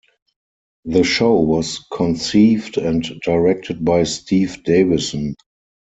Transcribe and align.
The 0.85 1.03
show 1.03 1.35
was 1.39 1.77
conceived 1.93 2.79
and 2.79 3.03
directed 3.23 3.85
by 3.85 4.01
Steve 4.01 4.63
Davison. 4.63 5.35